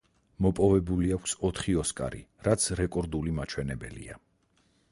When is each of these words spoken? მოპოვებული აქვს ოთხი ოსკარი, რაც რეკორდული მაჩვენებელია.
მოპოვებული 0.45 1.11
აქვს 1.17 1.35
ოთხი 1.49 1.75
ოსკარი, 1.81 2.23
რაც 2.47 2.67
რეკორდული 2.81 3.35
მაჩვენებელია. 3.41 4.21